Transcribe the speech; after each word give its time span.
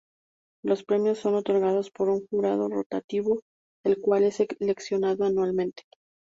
Los 0.63 0.83
premios 0.83 1.19
son 1.19 1.35
otorgados 1.35 1.91
por 1.91 2.09
un 2.09 2.25
jurado 2.25 2.67
rotativo, 2.69 3.43
el 3.85 4.01
cual 4.01 4.23
es 4.23 4.37
seleccionado 4.37 5.25
anualmente. 5.25 5.83